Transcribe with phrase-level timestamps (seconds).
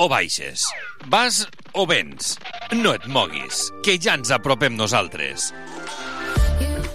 [0.00, 0.62] O baixes?
[1.10, 2.36] Vas o vens?
[2.70, 5.48] No et moguis, que ja ens apropem nosaltres.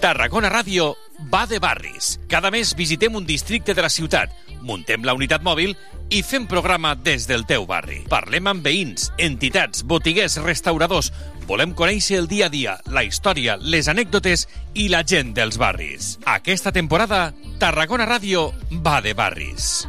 [0.00, 0.94] Tarragona Ràdio
[1.28, 2.14] va de barris.
[2.32, 4.32] Cada mes visitem un districte de la ciutat,
[4.64, 5.76] muntem la unitat mòbil
[6.08, 8.00] i fem programa des del teu barri.
[8.08, 11.12] Parlem amb veïns, entitats, botiguers, restauradors.
[11.44, 16.14] Volem conèixer el dia a dia, la història, les anècdotes i la gent dels barris.
[16.24, 18.48] Aquesta temporada, Tarragona Ràdio
[18.80, 19.84] va de barris.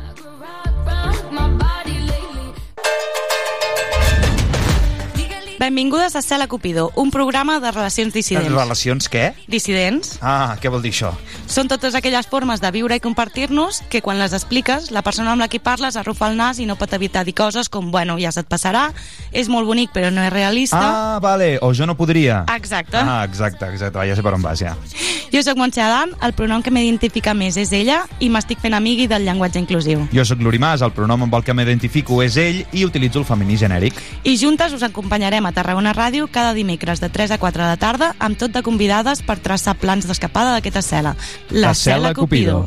[5.58, 8.52] Benvingudes a Cela Cupido, un programa de relacions dissidents.
[8.52, 9.30] Relacions què?
[9.48, 11.14] Dissidents Ah, què vol dir això?
[11.48, 15.40] són totes aquelles formes de viure i compartir-nos que quan les expliques, la persona amb
[15.40, 18.32] la que parles arrufa el nas i no pot evitar dir coses com, bueno, ja
[18.34, 18.90] se't passarà,
[19.32, 20.82] és molt bonic però no és realista.
[20.82, 22.44] Ah, vale, o jo no podria.
[22.56, 22.98] Exacte.
[22.98, 24.76] Ah, exacte, exacte, ja sé per on vas, ja.
[25.32, 29.08] Jo sóc Montse Adam, el pronom que m'identifica més és ella i m'estic fent amigui
[29.08, 30.06] del llenguatge inclusiu.
[30.14, 33.58] Jo sóc l'Urimàs, el pronom amb el que m'identifico és ell i utilitzo el femení
[33.58, 33.98] genèric.
[34.24, 38.14] I juntes us acompanyarem a Tarragona Ràdio cada dimecres de 3 a 4 de tarda
[38.20, 41.16] amb tot de convidades per traçar plans d'escapada d'aquesta cel·la.
[41.52, 42.64] La Cel·la Cupido.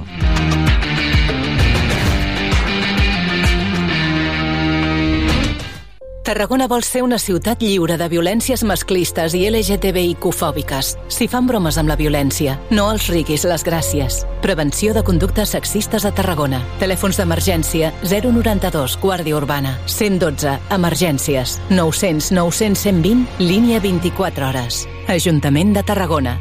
[6.29, 10.91] Tarragona vol ser una ciutat lliure de violències masclistes i LGTBIQ-fòbiques.
[11.09, 14.19] Si fan bromes amb la violència, no els riguis les gràcies.
[14.45, 16.59] Prevenció de conductes sexistes a Tarragona.
[16.83, 24.83] Telèfons d'emergència 092 Guàrdia Urbana 112 Emergències 900 900 120 línia 24 hores.
[25.09, 26.35] Ajuntament de Tarragona.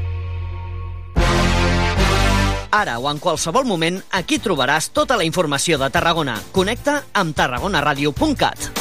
[2.75, 6.35] Ara o en qualsevol moment, aquí trobaràs tota la informació de Tarragona.
[6.51, 8.76] Connecta amb tarragonaradio.cat.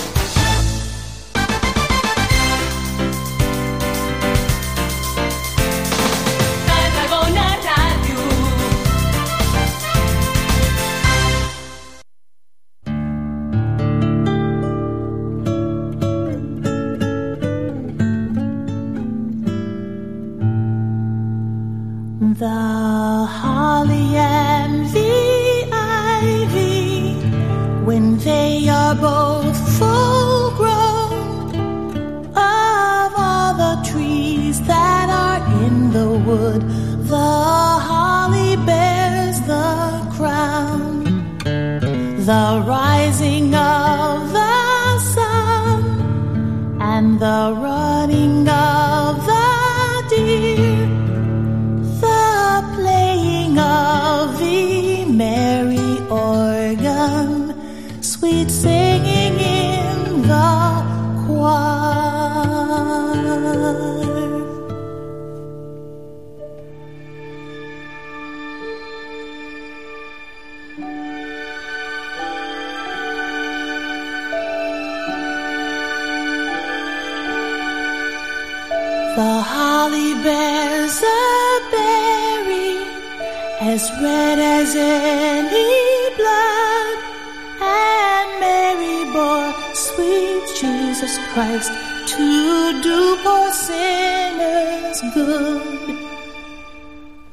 [92.82, 95.62] do poor sinners good.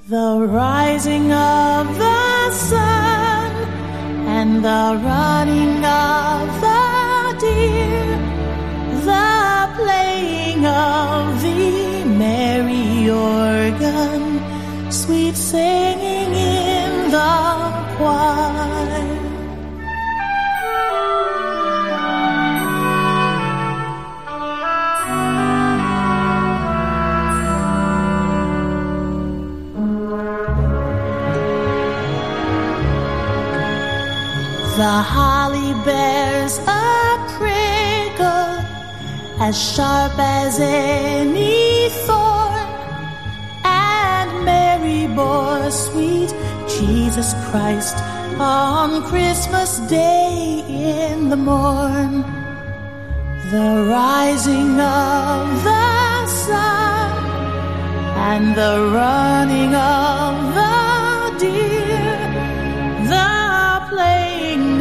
[0.07, 3.51] The rising of the sun
[4.37, 8.33] and the running of the deer
[9.05, 14.21] the playing of the merry organ,
[14.91, 17.33] sweet singing in the
[17.97, 18.42] choir.
[34.83, 38.55] The holly bears a prickle
[39.39, 42.67] as sharp as any thorn,
[43.63, 46.35] and Mary bore sweet
[46.67, 47.95] Jesus Christ
[48.37, 52.25] on Christmas Day in the morn.
[53.51, 57.11] The rising of the sun
[58.31, 60.82] and the running of the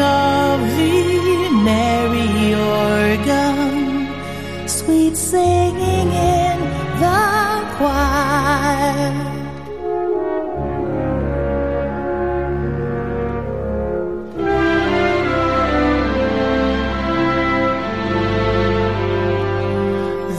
[0.00, 4.08] of the merry organ,
[4.66, 6.58] sweet singing in
[7.00, 7.22] the
[7.76, 9.12] choir.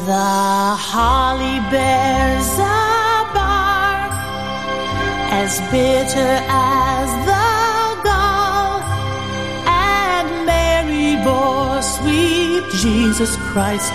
[0.06, 2.84] The holly bears a
[3.34, 4.14] bark
[5.32, 6.93] as bitter as
[12.84, 13.94] Jesus Christ,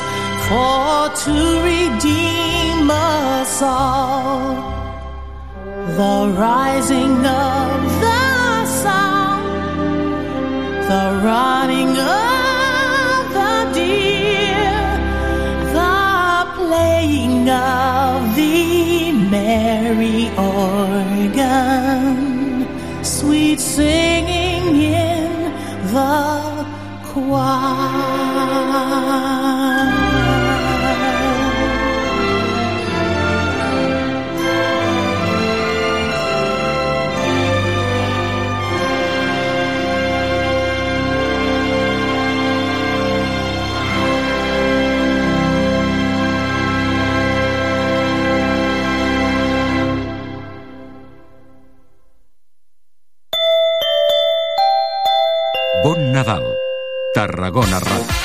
[0.49, 4.57] for to redeem us all.
[5.89, 9.43] The rising of the sun,
[10.89, 14.81] the running of the deer,
[15.75, 21.45] the playing of the merry organ,
[23.05, 25.53] sweet singing in
[25.93, 26.48] the
[27.29, 27.69] 望。
[57.19, 58.18] Tarragona Radio.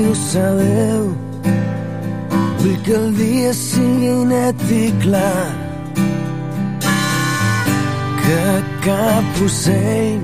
[0.00, 1.16] Em dius adeu,
[2.60, 5.48] vull que el dia sigui net i clar.
[8.22, 8.44] Que
[8.86, 10.20] cap ocell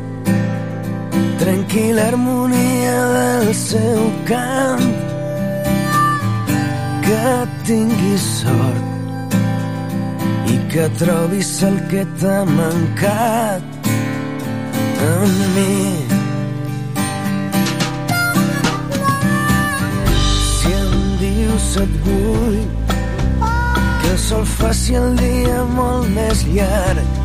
[1.41, 4.89] trenqui l'harmonia del seu cant.
[7.07, 7.29] Que
[7.69, 9.39] tinguis sort
[10.55, 13.93] i que trobis el que t'ha mancat
[15.13, 16.06] en mi.
[21.83, 22.59] Et vull
[24.01, 27.23] que el sol faci el dia molt més llarg.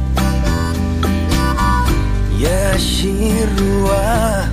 [2.41, 3.13] I així
[3.58, 4.50] robar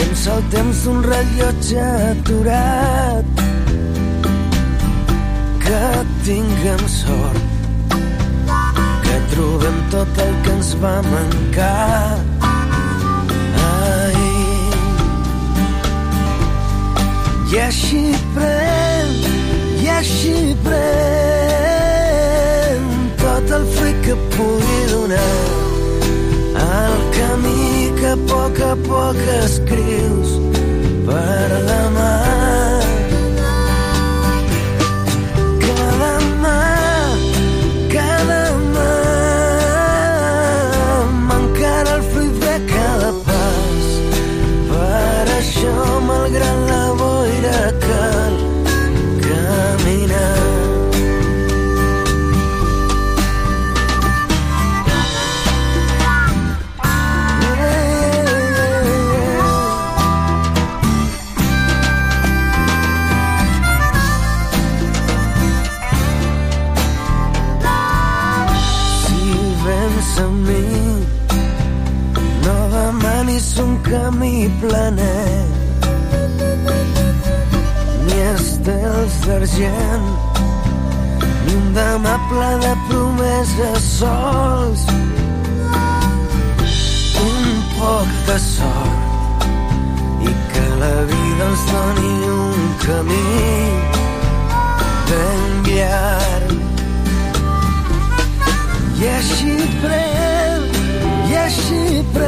[0.00, 3.44] temps el temps d'un rellotge aturat.
[5.66, 5.82] Que
[6.26, 7.54] tinguem sort
[9.06, 12.35] que trobem tot el que ens va mancar
[17.52, 18.02] i així
[18.34, 19.12] pren,
[19.78, 20.76] i així pren
[23.22, 25.32] tot el fruit que pugui donar
[26.66, 30.30] el camí que a poc a poc escrius
[31.06, 32.10] per demà.
[32.10, 32.25] Cada
[70.46, 70.64] mi,
[72.44, 75.48] no demanis un camí planet,
[78.06, 80.06] ni estels d'argent,
[81.46, 84.86] ni un demà ple de promeses sols.
[87.26, 87.48] Un
[87.78, 89.50] poc de sort
[90.28, 93.26] i que la vida ens doni un camí
[95.10, 96.65] ben llarg.
[98.96, 100.62] I així pren,
[101.28, 101.80] i així
[102.14, 102.24] pren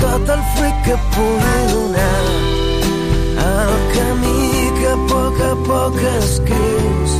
[0.00, 2.24] tot el fruit que pugui donar
[3.44, 4.42] el camí
[4.80, 7.12] que a poc a poc escrius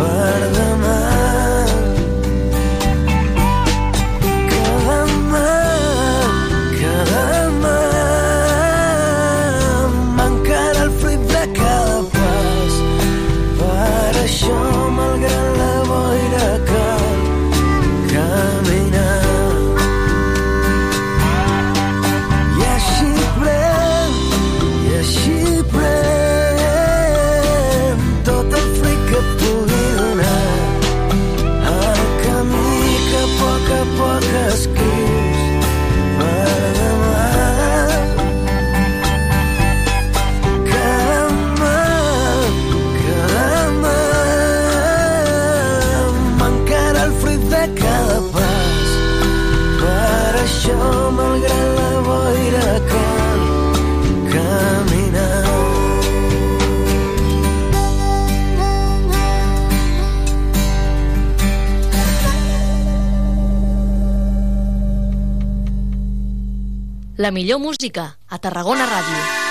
[0.00, 1.31] per demà.
[67.22, 69.41] La millor música a Tarragona Ràdio.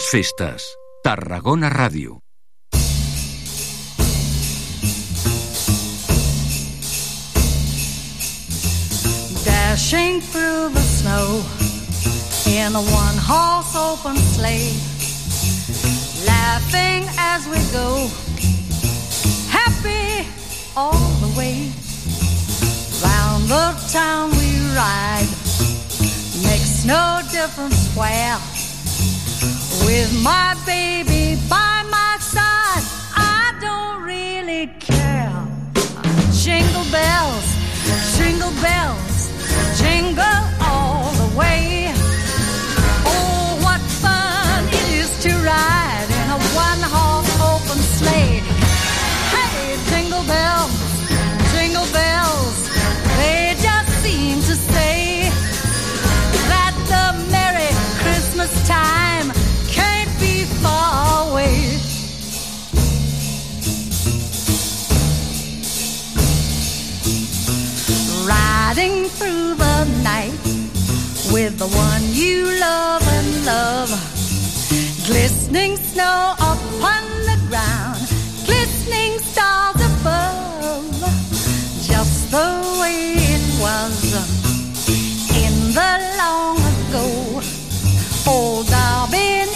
[0.00, 0.62] Bones festes.
[1.02, 2.20] Tarragona Ràdio.
[9.44, 11.42] Dashing through the snow
[12.46, 14.72] in a one horse open sleigh,
[16.26, 18.08] laughing as we go,
[19.48, 20.26] happy
[20.76, 21.70] all the way.
[23.04, 25.30] Round the town we ride,
[26.48, 28.49] makes no difference where.
[29.90, 32.84] With my baby by my side,
[33.16, 35.34] I don't really care.
[36.30, 37.48] Jingle bells,
[38.16, 39.32] jingle bells,
[39.80, 41.79] jingle all the way.
[68.80, 70.32] Through the night
[71.30, 73.90] with the one you love and love.
[75.06, 78.00] Glistening snow upon the ground,
[78.46, 80.96] glistening stars above.
[81.82, 83.96] Just the way it was
[85.36, 87.42] in the long ago.
[88.26, 89.48] Old Darwin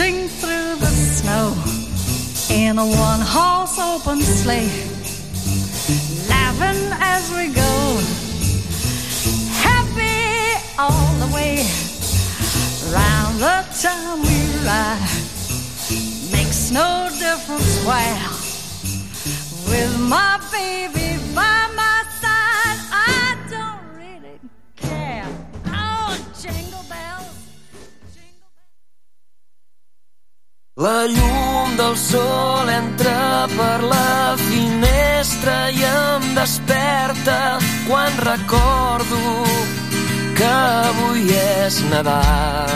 [0.00, 1.52] Through the snow
[2.48, 4.70] in a one-horse open sleigh,
[6.26, 8.00] laughing as we go,
[9.60, 11.66] happy all the way.
[12.94, 15.04] Round the town we ride,
[16.32, 18.26] makes no difference where.
[19.68, 21.59] With my baby by
[30.80, 39.18] La llum del sol entra per la finestra i em desperta quan recordo
[40.38, 42.72] que avui és Nadal.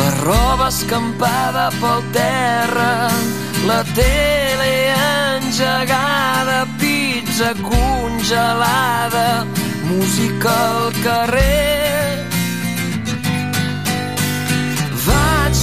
[0.00, 3.12] La roba escampada pel terra,
[3.68, 4.72] la tele
[5.36, 9.44] engegada, pizza congelada,
[9.84, 11.89] música al carrer.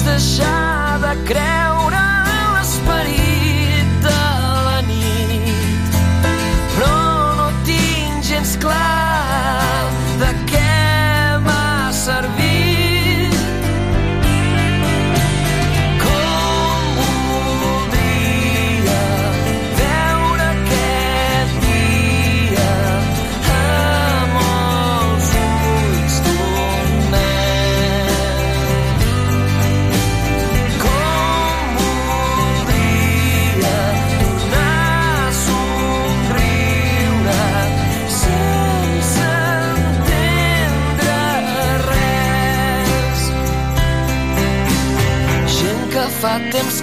[0.07, 1.86] deixada, creu.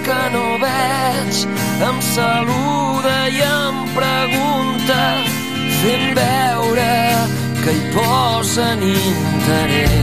[0.05, 1.37] que no veig
[1.89, 4.99] em saluda i em pregunta
[5.81, 6.91] fent veure
[7.63, 9.97] que hi posen interès.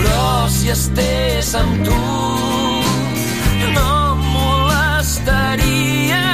[0.00, 2.02] Però si estés amb tu
[3.76, 6.26] no em molestaria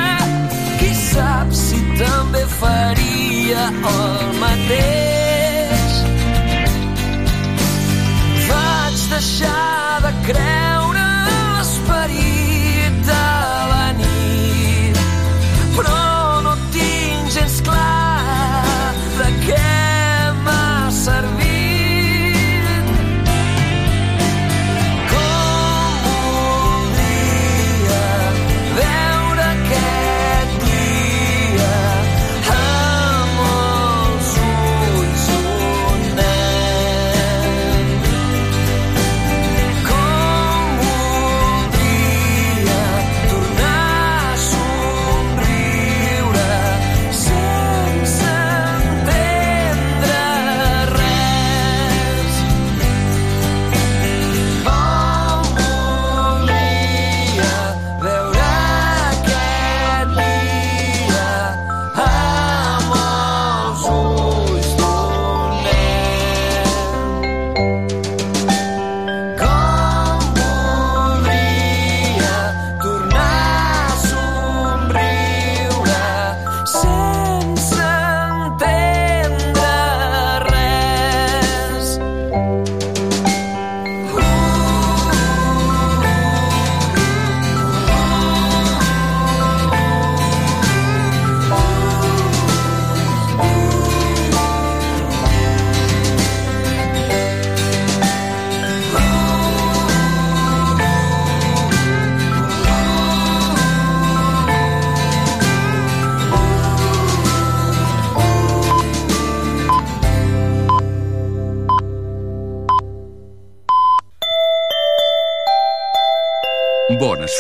[0.78, 5.01] qui sap si també faria el mateix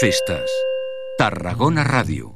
[0.02, 0.50] Festas.
[1.16, 2.31] Tarragona Radio.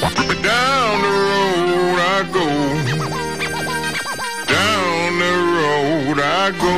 [0.00, 2.46] Down the road I go.
[4.46, 6.74] Down the road I go.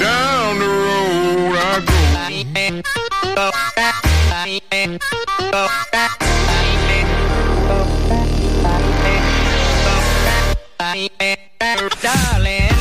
[0.00, 1.92] Down the road I go.
[12.02, 12.71] Darling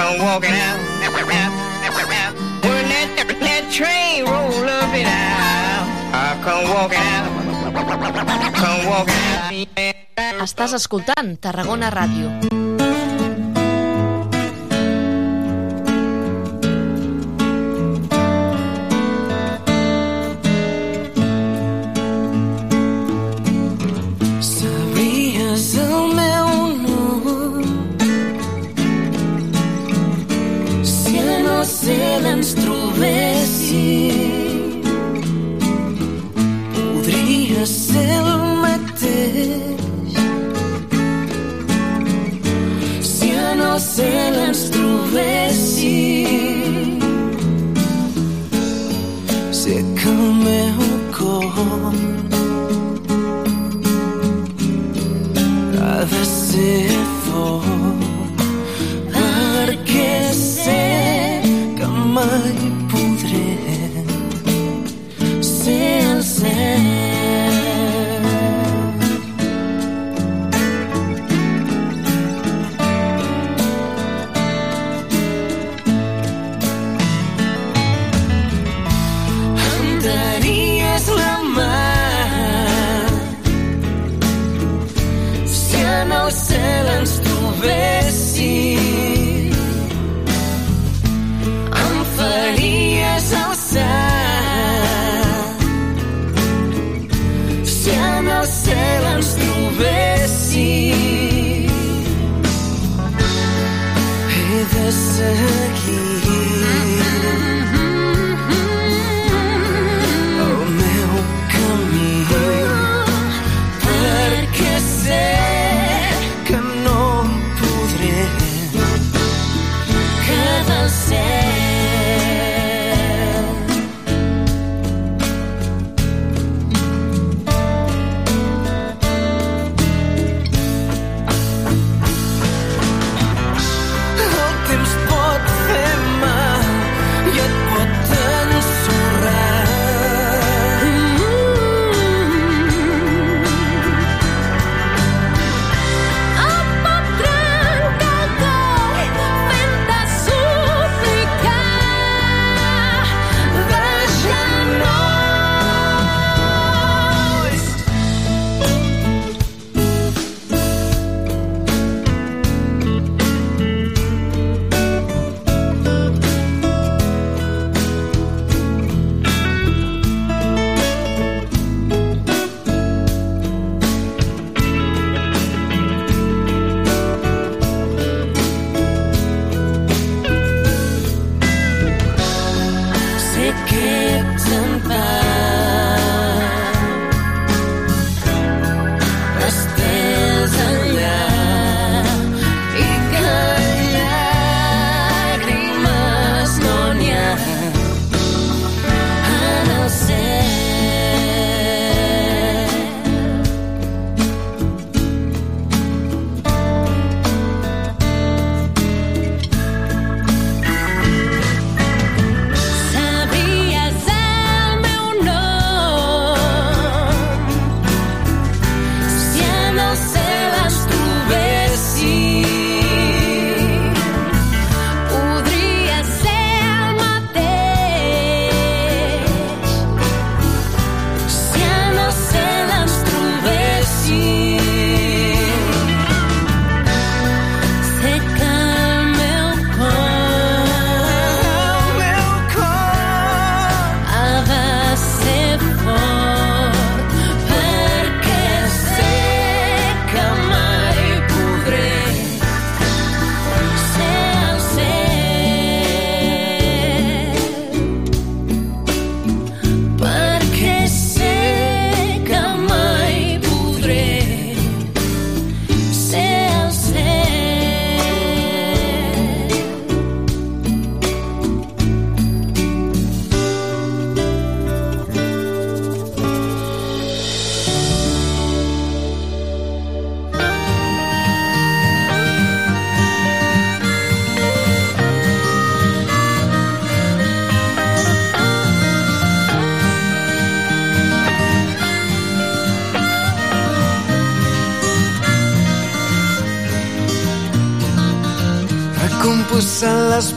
[0.00, 0.80] come walking out.
[2.64, 7.30] Wouldn't that, that train roll up and out, I come walking out.
[8.60, 10.40] Come walking out.
[10.40, 12.69] Estàs escoltant Tarragona Ràdio.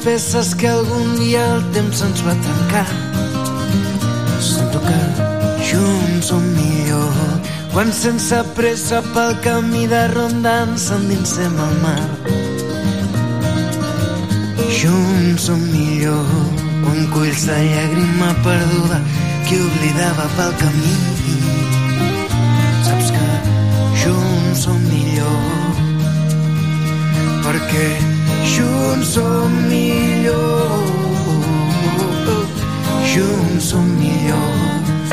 [0.03, 2.87] Peces que algun dia el temps ens va trencar.
[4.43, 4.99] Sento que
[5.69, 7.13] junts som millor
[7.71, 12.03] quan sense pressa pel camí de ronda ens endinsem al mar.
[14.79, 16.27] Junts som millor
[16.83, 18.99] quan culls de llàgrima perduda
[19.47, 20.95] que oblidava pel camí.
[22.89, 23.29] Saps que
[24.03, 25.71] junts som millor
[27.43, 28.12] perquè
[29.13, 30.83] som millor.
[33.13, 35.11] Junts som millors.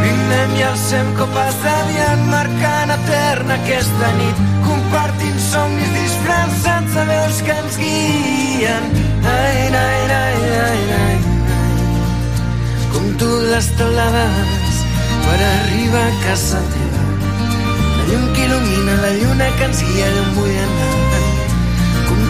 [0.00, 4.40] Brindem i alcem copes de diant marcant eterna aquesta nit.
[4.64, 8.88] Compartint somnis disfressats de veus que ens guien.
[9.36, 11.18] Ai, ai, ai, ai, ai,
[12.94, 14.80] com tu les teulades
[15.26, 17.04] per arribar a casa teva
[17.96, 21.15] la llum que il·lumina la lluna que ens guia on vull anar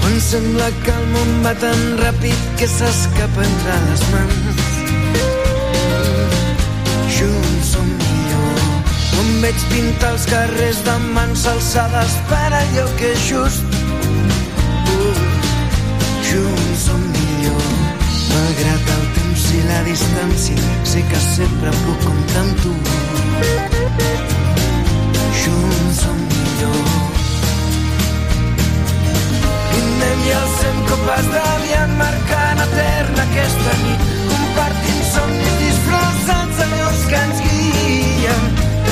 [0.00, 4.45] quan sembla que el món va tan ràpid que s'escapa entre les mans
[9.42, 13.76] veig pintar els carrers de mans alçades per allò que just.
[16.28, 17.66] Junts som millor
[18.30, 22.74] malgrat el temps i la distància sé que sempre puc comptar amb tu.
[25.42, 27.14] Junts som millor
[30.26, 34.06] i alcem copes d'aviat marcant eterna aquesta nit.
[34.32, 38.55] Compartint somnis disfressats de veus que ens guien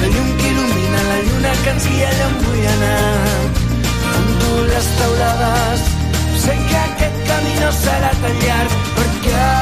[0.00, 3.46] la llum que il·lumina la lluna que ens guia allà on vull anar.
[4.08, 5.88] Com tu les teulades
[6.44, 9.57] sé que aquest camí no serà tan llarg perquè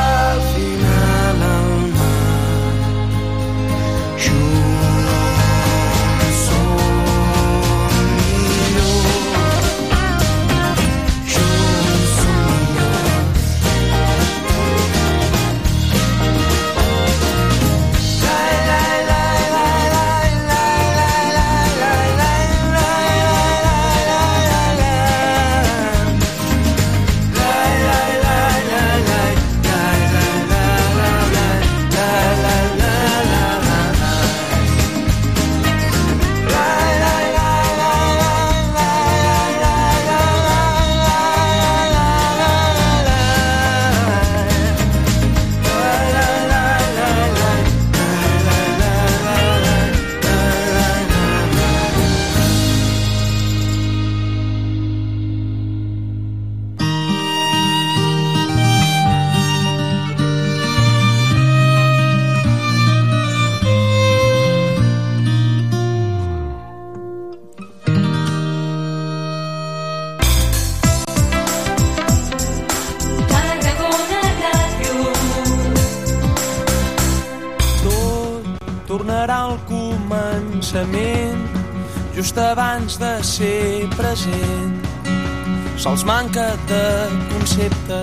[86.66, 86.84] de
[87.30, 88.00] concepte.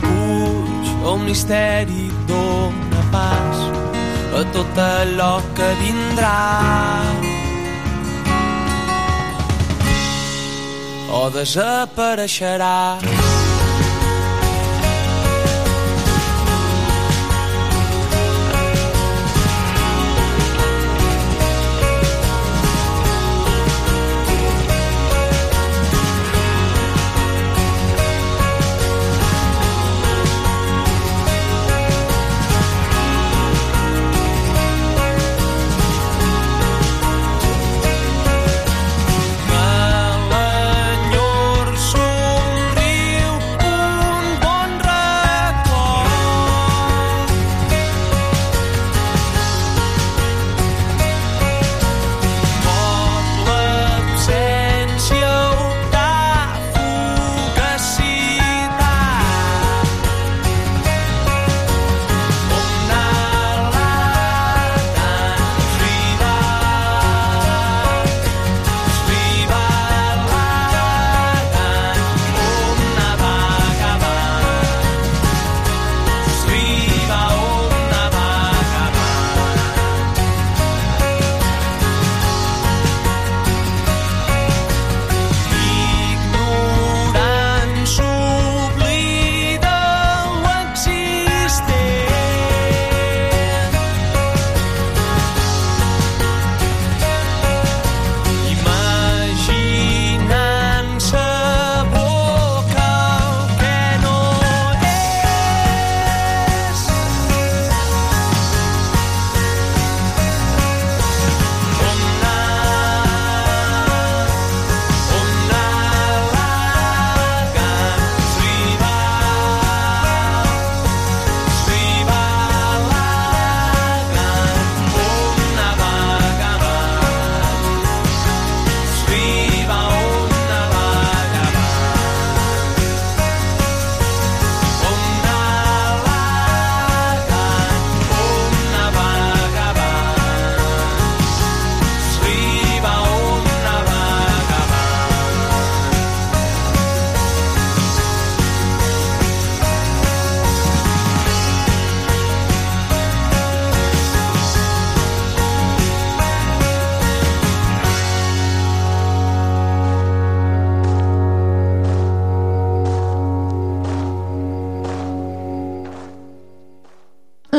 [0.00, 3.56] Puig, un misteri dóna pas
[4.40, 6.38] a tot allò que vindrà.
[11.12, 13.19] O desapareixerà.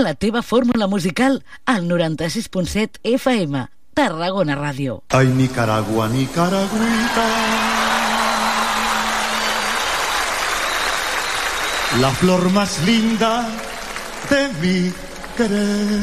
[0.02, 5.04] La teva fórmula musical al 96.7 FM, Tarragona Ràdio.
[5.10, 7.28] Ay, Nicaragua, Nicaragüita.
[12.00, 13.46] La flor más linda
[14.30, 14.94] de mi
[15.38, 16.00] querer.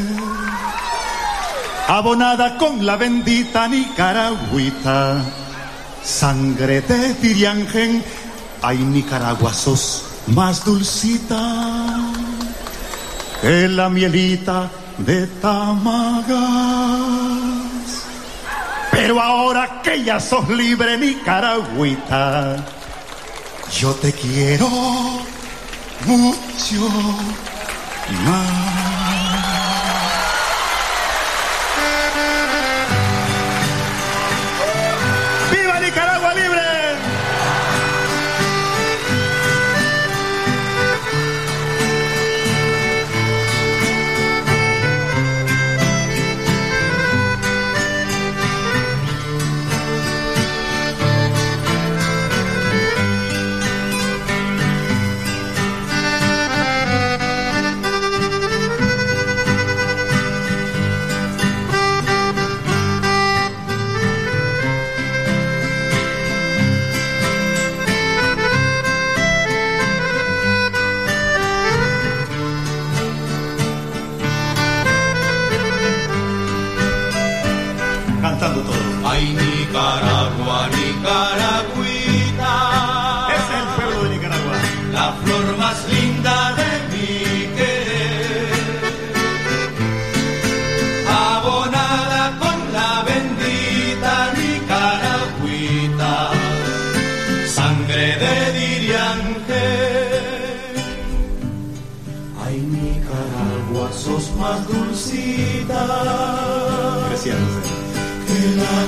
[1.88, 5.24] Abonada con la bendita Nicaragüita.
[6.04, 8.04] Sangre de Tiriangen.
[8.62, 12.17] Ay, Nicaragua, sos más dulcita
[13.40, 16.38] que la mielita de Tamagas.
[18.90, 22.56] Pero ahora que ya sos libre, Nicaragüita,
[23.78, 24.68] yo te quiero
[26.06, 26.88] mucho
[28.24, 28.77] más.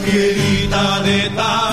[0.05, 1.70] Que la mielita de Tamaga.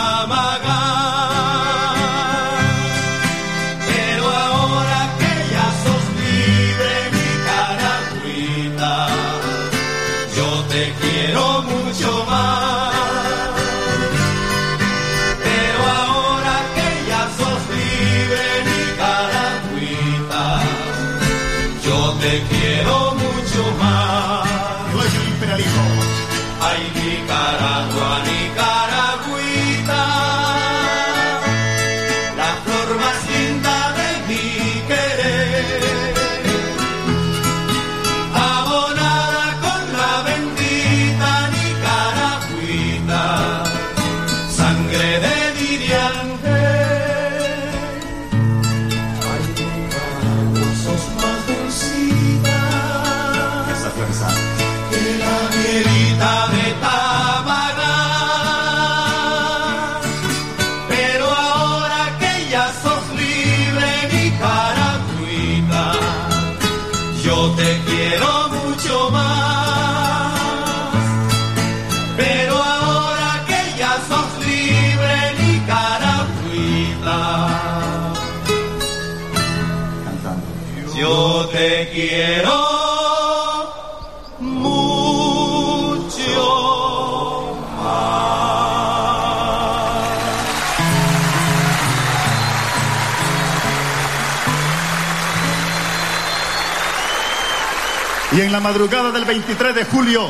[98.38, 100.30] Y en la madrugada del 23 de julio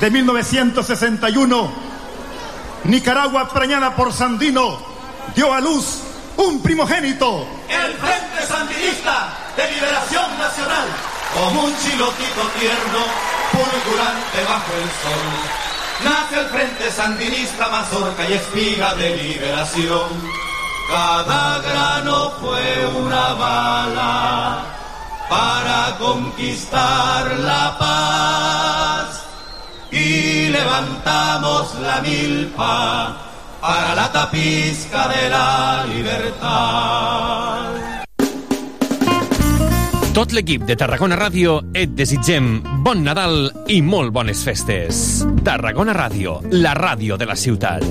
[0.00, 1.72] de 1961,
[2.84, 4.78] Nicaragua, preñada por Sandino,
[5.34, 6.00] dio a luz
[6.38, 7.46] un primogénito.
[7.68, 10.88] El Frente Sandinista de Liberación Nacional,
[11.34, 13.04] como un chilotito tierno,
[13.52, 15.28] fulgurante bajo el sol.
[16.04, 20.08] Nace el Frente Sandinista, mazorca y espiga de liberación.
[20.88, 24.77] Cada grano fue una bala
[25.28, 29.24] para conquistar la paz.
[29.90, 33.16] Y levantamos la milpa
[33.60, 37.68] para la tapizca de la libertad.
[40.18, 45.22] Tot l'equip de Tarragona Ràdio et desitgem bon Nadal i molt bones festes.
[45.46, 47.86] Tarragona Ràdio, la ràdio de la ciutat.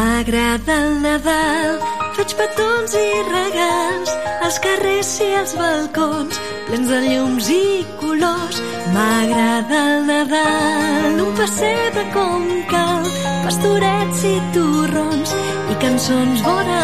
[0.00, 1.74] M'agrada el Nadal,
[2.16, 4.12] faig petons i regals,
[4.46, 6.38] els carrers i els balcons,
[6.68, 7.64] plens de llums i
[8.00, 8.60] colors.
[8.94, 13.10] M'agrada el Nadal, un passeig de com cal,
[13.44, 15.34] pastorets i turrons
[15.74, 16.78] i cançons vora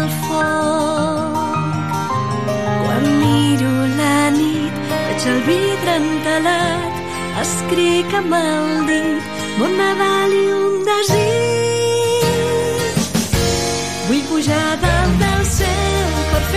[0.00, 1.60] el foc.
[2.80, 6.98] Quan miro la nit, veig el vidre entelat,
[7.44, 11.65] escric amb el dit, bon Nadal i un desig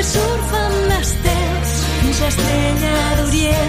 [0.04, 3.68] surfen estels fins a estrella d'Orient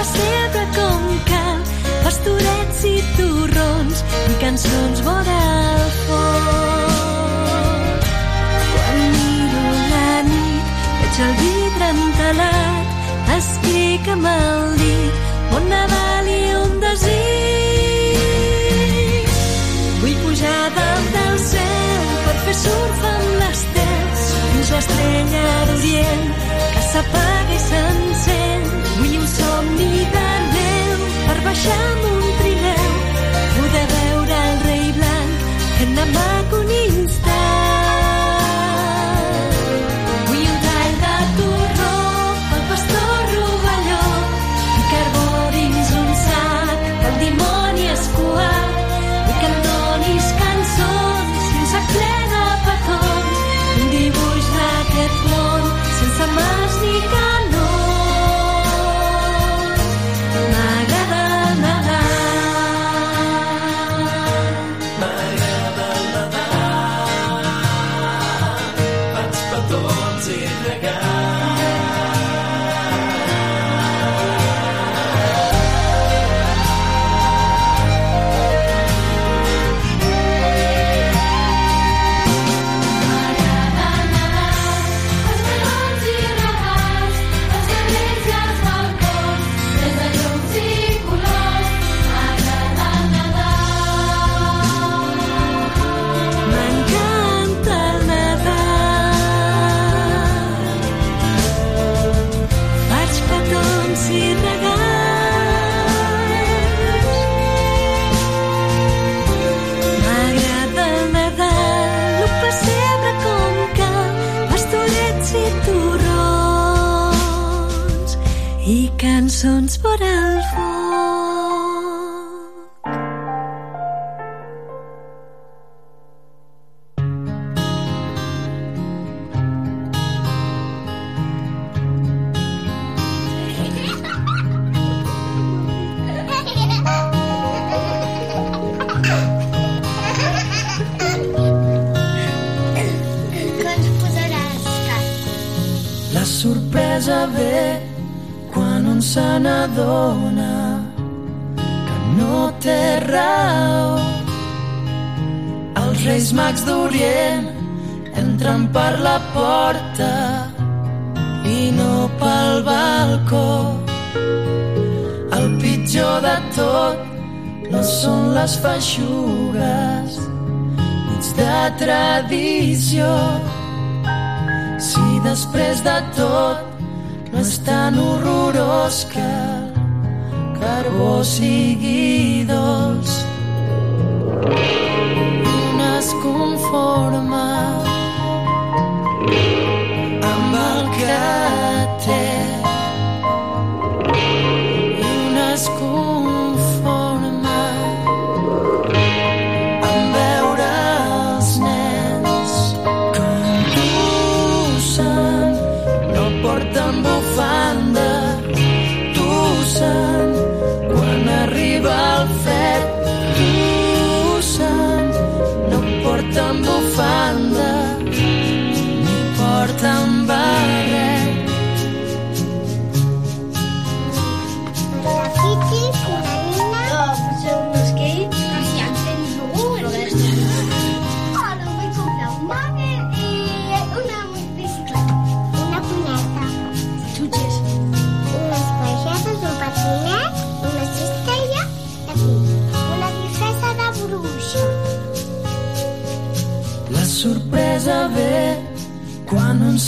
[0.00, 1.58] pessebre com cal,
[2.04, 3.96] pastorets i torrons
[4.30, 5.40] i cançons vora
[5.72, 8.04] el foc.
[8.70, 10.64] Quan miro la nit,
[11.02, 12.86] veig el vidre entelat,
[13.36, 15.14] escric amb el dit
[15.58, 18.16] on Nadal i un desig.
[20.00, 26.24] Vull pujar dalt del cel per fer surf amb l'estel fins l'estrella d'Orient
[26.72, 28.60] que s'apaga i s'encén.
[29.00, 29.79] Vull un somni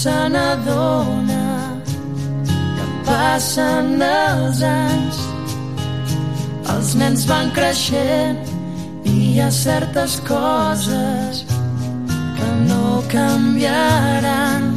[0.03, 1.43] se n'adona
[2.47, 5.19] que passen els anys.
[6.73, 8.41] Els nens van creixent
[9.07, 11.45] i hi ha certes coses
[12.39, 14.69] que no canviaran.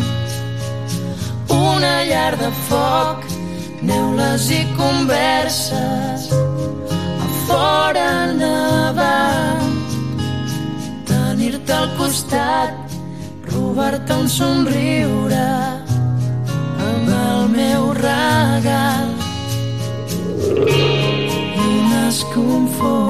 [1.57, 3.25] Una llar de foc
[3.89, 8.09] neules i converses a fora
[8.45, 9.77] nevant.
[11.09, 12.74] Tenir-te al costat
[13.75, 15.47] robar-te un somriure
[16.87, 19.09] amb el meu regal.
[20.63, 23.04] I m'has confós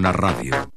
[0.00, 0.69] Carmona Radio.